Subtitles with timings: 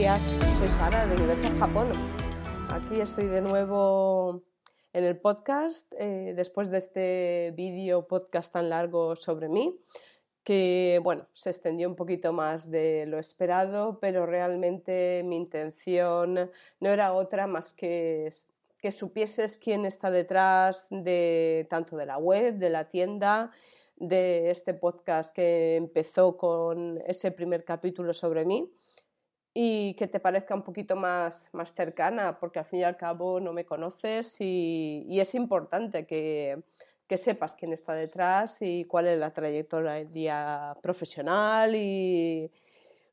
[0.00, 0.22] Días.
[0.58, 1.88] Soy Sara de Universal Japón.
[2.70, 4.42] Aquí estoy de nuevo
[4.94, 9.78] en el podcast eh, después de este vídeo podcast tan largo sobre mí
[10.42, 16.88] que bueno, se extendió un poquito más de lo esperado, pero realmente mi intención no
[16.88, 18.32] era otra más que
[18.78, 23.50] que supieses quién está detrás de tanto de la web, de la tienda,
[23.96, 28.66] de este podcast que empezó con ese primer capítulo sobre mí
[29.52, 33.40] y que te parezca un poquito más, más cercana, porque al fin y al cabo
[33.40, 36.62] no me conoces y, es importante que,
[37.06, 42.50] que, sepas quién está detrás y cuál es la trayectoria profesional y,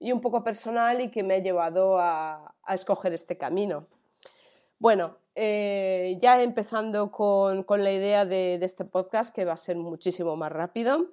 [0.00, 3.86] y un poco personal y que me ha llevado a, a escoger este camino.
[4.78, 9.56] Bueno, eh, ya empezando con, con la idea de, de, este podcast, que va a
[9.56, 11.12] ser muchísimo más rápido.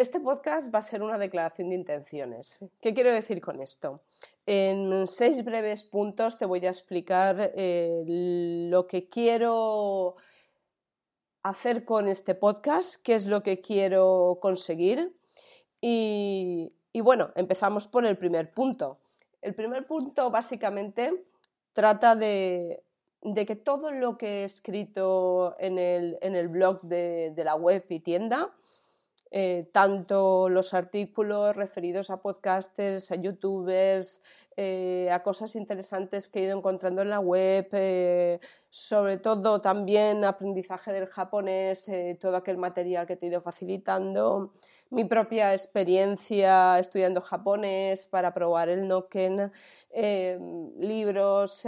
[0.00, 2.64] Este podcast va a ser una declaración de intenciones.
[2.80, 4.00] ¿Qué quiero decir con esto?
[4.46, 10.16] En seis breves puntos te voy a explicar eh, lo que quiero
[11.42, 15.14] hacer con este podcast, qué es lo que quiero conseguir.
[15.82, 19.00] Y, bueno, empezamos por el primer punto.
[19.42, 21.26] El primer punto básicamente
[21.74, 22.82] trata de,
[23.46, 28.54] que todo lo que he escrito en el, blog de la web y tienda,
[29.30, 34.22] eh, tanto los artículos referidos a podcasters, a youtubers,
[34.62, 40.24] eh, a cosas interesantes que he ido encontrando en la web, eh, sobre todo también
[40.24, 41.86] aprendizaje del japonés,
[42.20, 44.52] todo aquel material que te he ido facilitando,
[44.90, 49.50] mi propia experiencia estudiando japonés para probar el Noken,
[50.78, 51.62] libros,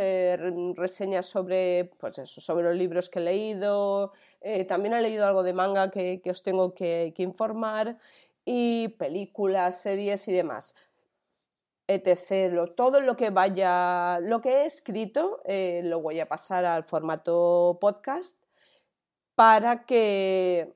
[0.75, 4.13] reseñas sobre, pues eso, sobre los libros que he leído,
[4.45, 7.97] eh, también he leído algo de manga que, os tengo que, informar
[8.45, 10.75] y películas, series y demás.
[11.89, 12.75] Etc.
[12.77, 17.79] todo lo que vaya, lo que he escrito eh, lo voy a pasar al formato
[17.81, 18.39] podcast
[19.35, 20.73] para que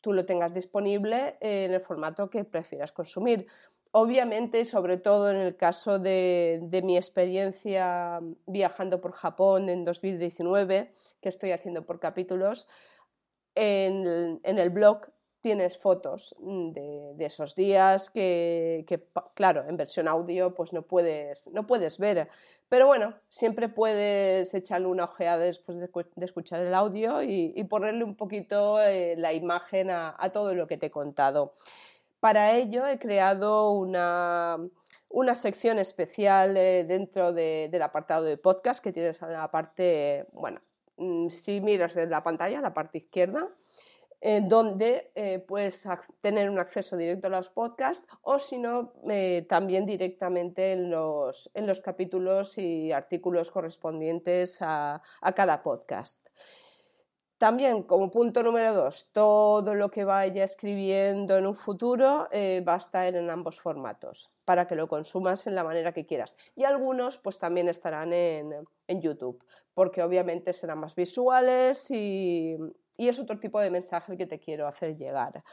[0.00, 3.46] tú lo tengas disponible en el formato que prefieras consumir.
[3.90, 11.28] Obviamente, sobre todo en el caso de, mi experiencia viajando por Japón en 2019, que
[11.28, 12.68] estoy haciendo por capítulos,
[13.54, 15.06] en, el blog
[15.40, 18.84] tienes fotos de, esos días que,
[19.34, 22.28] claro, en versión audio pues no puedes, no puedes ver.
[22.68, 25.90] Pero bueno, siempre puedes echarle una ojeada después de,
[26.24, 30.86] escuchar el audio y, ponerle un poquito eh, la imagen a todo lo que te
[30.86, 31.54] he contado.
[32.20, 34.58] Para ello he creado una,
[35.34, 40.60] sección especial eh, dentro del apartado de podcast que tienes en la parte, bueno,
[40.96, 43.48] mm, si miras en la pantalla, la parte izquierda,
[44.20, 45.86] donde eh, puedes
[46.20, 51.50] tener un acceso directo a los podcasts o si no, eh, también directamente en los,
[51.84, 55.00] capítulos y artículos correspondientes a
[55.36, 56.18] cada podcast.
[57.38, 62.74] También, como punto número dos, todo lo que vaya escribiendo en un futuro eh, va
[62.74, 66.36] a estar en ambos formatos para que lo consumas en la manera que quieras.
[66.56, 69.40] Y algunos, pues también estarán en, YouTube,
[69.72, 72.56] porque obviamente serán más visuales y,
[73.06, 75.44] es otro tipo de mensaje que te quiero hacer llegar.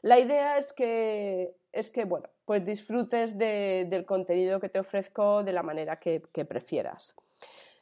[0.00, 5.52] La idea es que, es que bueno, pues disfrutes del contenido que te ofrezco de
[5.52, 7.14] la manera que prefieras.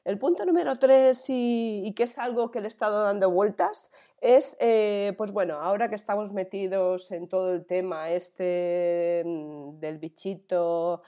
[0.05, 4.57] El punto número tres, y, que es algo que le he estado dando vueltas, es,
[4.59, 11.03] eh, pues bueno, ahora que estamos metidos en todo el tema este mm, del bichito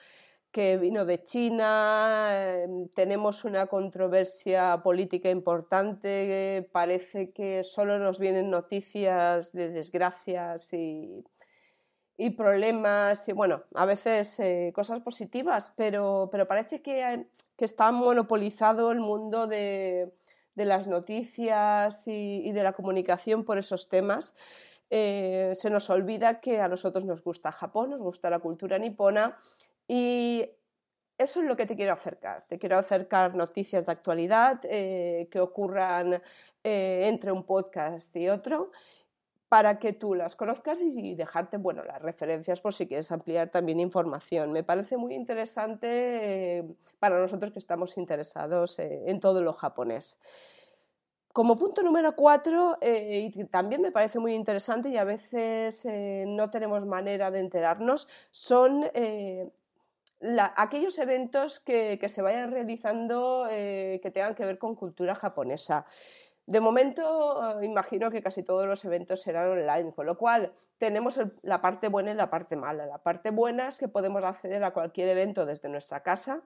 [0.54, 8.50] que vino de China, em, tenemos una controversia política importante, parece que solo nos vienen
[8.50, 11.24] noticias de desgracias y
[12.16, 17.26] y problemas y bueno, a veces eh, cosas positivas, pero, pero parece que,
[17.56, 20.12] que, está monopolizado el mundo de,
[20.54, 24.36] de las noticias y, de la comunicación por esos temas.
[24.90, 29.36] Eh, se nos olvida que a nosotros nos gusta Japón, nos gusta la cultura nipona
[29.88, 30.48] y
[31.18, 32.44] eso es lo que te quiero acercar.
[32.48, 36.22] Te quiero acercar noticias de actualidad eh, que ocurran
[36.62, 38.70] entre un podcast y otro
[39.54, 43.78] para que tú las conozcas y dejarte, bueno, las referencias por si quieres ampliar también
[43.78, 44.52] información.
[44.52, 46.64] Me parece muy interesante eh,
[46.98, 50.18] para nosotros que estamos interesados eh, en todo lo japonés.
[51.32, 56.50] Como punto número cuatro, eh, y también me parece muy interesante y a veces no
[56.50, 58.84] tenemos manera de enterarnos, son
[60.56, 65.86] aquellos eventos que, que, se vayan realizando que tengan que ver con cultura japonesa.
[66.46, 71.18] De momento, eh, imagino que casi todos los eventos serán online, con lo cual tenemos
[71.42, 72.86] la parte buena y la parte mala.
[72.86, 76.42] La parte buena es que podemos acceder a cualquier evento desde nuestra casa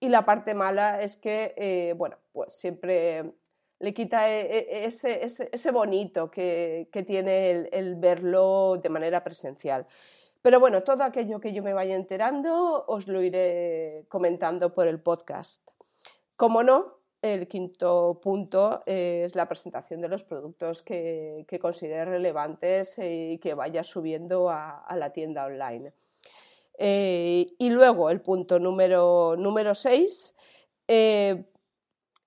[0.00, 3.32] y la parte mala es que, eh, bueno, pues siempre
[3.78, 9.86] le quita e, e, ese, bonito que, tiene el, verlo de manera presencial.
[10.42, 15.00] Pero bueno, todo aquello que yo me vaya enterando os lo iré comentando por el
[15.00, 15.68] podcast.
[16.36, 22.98] Como no, el quinto punto es la presentación de los productos que, que considere relevantes
[23.02, 25.92] y que vaya subiendo a, la tienda online.
[26.78, 30.36] Eh, y luego el punto número, número seis,
[30.86, 31.44] eh,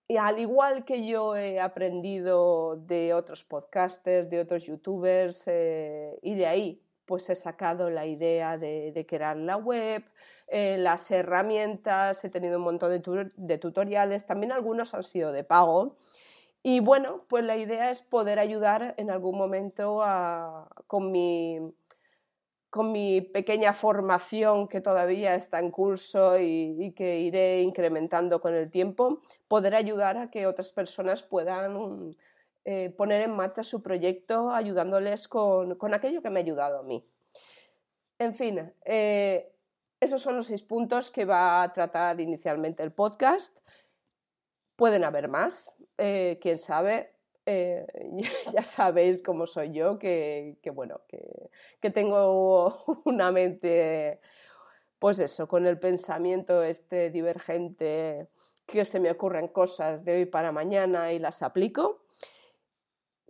[0.09, 6.35] y al igual que yo he aprendido de otros podcasters, de otros youtubers, eh, y
[6.35, 10.03] de ahí pues he sacado la idea de, crear la web,
[10.47, 15.97] eh, las herramientas, he tenido un montón de, tutoriales, también algunos han sido de pago.
[16.63, 20.03] Y bueno, pues la idea es poder ayudar en algún momento
[20.87, 21.73] con, mi,
[22.69, 28.69] con mi pequeña formación que todavía está en curso y, que iré incrementando con el
[28.69, 32.15] tiempo, poder ayudar a que otras personas puedan
[32.63, 37.03] eh, poner en marcha su proyecto ayudándoles con, aquello que me ha ayudado a mí.
[38.19, 39.51] En fin, eh,
[39.99, 43.57] esos son los seis puntos que va a tratar inicialmente el podcast.
[44.75, 47.15] Pueden haber más, eh, quién sabe.
[48.53, 51.49] ya sabéis cómo soy yo, que, bueno, que,
[51.81, 54.21] que, tengo una mente,
[54.99, 58.29] pues eso, con el pensamiento este divergente,
[58.65, 62.01] que se me ocurren cosas de hoy para mañana y las aplico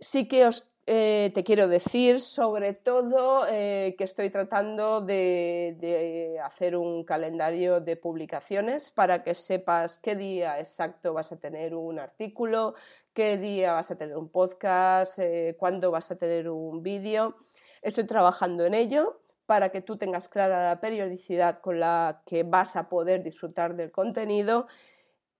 [0.02, 6.76] sí que os eh, te quiero decir, sobre todo, eh, que estoy tratando de, hacer
[6.76, 12.74] un calendario de publicaciones para que sepas qué día exacto vas a tener un artículo,
[13.14, 17.36] qué día vas a tener un podcast, eh, cuándo vas a tener un vídeo.
[17.80, 22.74] Estoy trabajando en ello para que tú tengas clara la periodicidad con la que vas
[22.74, 24.66] a poder disfrutar del contenido.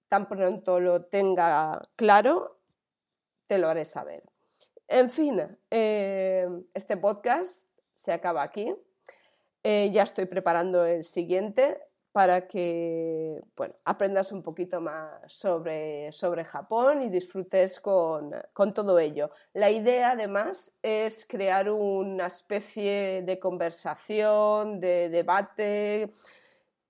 [0.09, 2.59] Tan pronto lo tenga claro,
[3.49, 4.32] te lo haré saber.
[4.93, 5.41] En fin,
[5.71, 8.75] eh, este podcast se acaba aquí.
[9.63, 11.79] Eh, ya estoy preparando el siguiente
[12.13, 13.41] para que
[13.87, 18.35] aprendas un poquito más sobre, sobre Japón y disfrutes con,
[18.75, 19.31] todo ello.
[19.55, 26.13] La idea, además, es crear una especie de conversación, de debate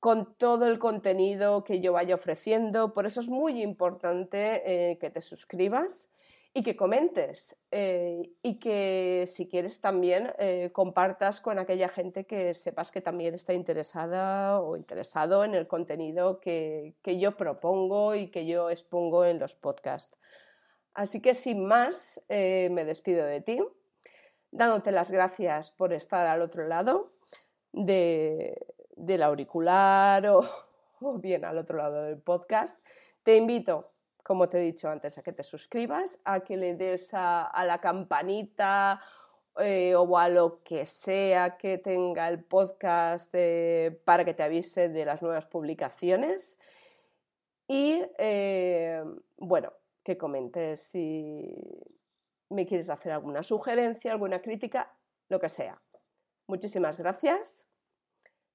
[0.01, 2.93] con todo el contenido que yo vaya ofreciendo.
[2.95, 6.12] Por eso es muy importante eh, que te suscribas
[6.55, 12.53] y que comentes eh, y que si quieres también eh, compartas con aquella gente que
[12.53, 18.45] sepas que también está interesada o interesado en el contenido que, yo propongo y que
[18.47, 20.19] yo expongo en los podcasts.
[20.93, 23.59] Así que sin más, eh, me despido de ti,
[24.51, 27.13] dándote las gracias por estar al otro lado
[27.73, 30.27] del auricular
[31.01, 32.79] o bien al otro lado del podcast.
[33.23, 33.92] Te invito
[34.23, 37.81] como te he dicho antes, a que te suscribas, a que le des a, la
[37.81, 39.01] campanita
[39.59, 44.89] eh, o a lo que sea que tenga el podcast eh, para que te avise
[44.89, 46.59] de las nuevas publicaciones.
[47.67, 49.03] Y eh,
[49.39, 51.55] bueno, que comentes si
[52.49, 54.93] me quieres hacer alguna sugerencia, alguna crítica,
[55.29, 55.81] lo que sea.
[56.47, 57.67] Muchísimas gracias.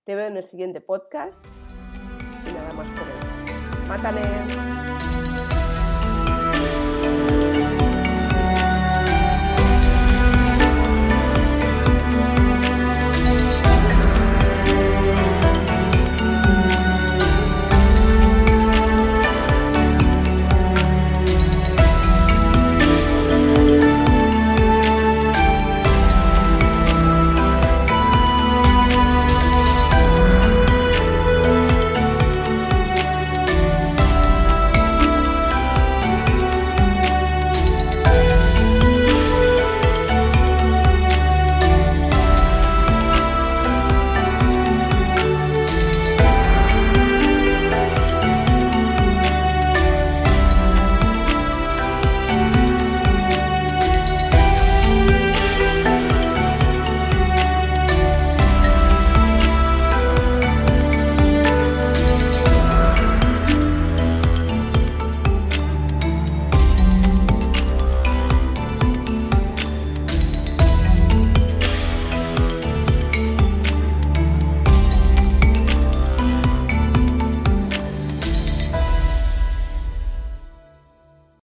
[0.04, 1.46] Te veo en el siguiente podcast.
[2.46, 3.88] Y nada más por hoy.
[3.88, 4.87] ¡Mátale!